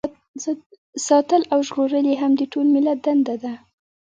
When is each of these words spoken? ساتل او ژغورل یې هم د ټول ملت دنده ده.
ساتل 1.07 1.41
او 1.53 1.59
ژغورل 1.67 2.05
یې 2.11 2.15
هم 2.21 2.31
د 2.39 2.43
ټول 2.53 2.67
ملت 2.75 2.99
دنده 3.05 3.35
ده. 3.43 3.53